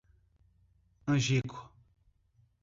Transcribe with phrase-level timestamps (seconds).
[1.07, 1.69] Angico